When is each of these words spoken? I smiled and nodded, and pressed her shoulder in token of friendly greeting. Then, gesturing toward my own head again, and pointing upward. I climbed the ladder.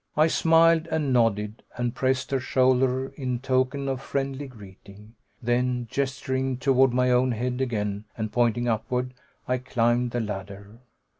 I 0.17 0.25
smiled 0.25 0.87
and 0.89 1.13
nodded, 1.13 1.61
and 1.77 1.93
pressed 1.93 2.31
her 2.31 2.39
shoulder 2.39 3.09
in 3.09 3.37
token 3.37 3.87
of 3.87 4.01
friendly 4.01 4.47
greeting. 4.47 5.13
Then, 5.43 5.85
gesturing 5.91 6.57
toward 6.57 6.91
my 6.91 7.11
own 7.11 7.33
head 7.33 7.61
again, 7.61 8.05
and 8.17 8.31
pointing 8.33 8.67
upward. 8.67 9.13
I 9.47 9.59
climbed 9.59 10.09
the 10.09 10.19
ladder. 10.19 10.79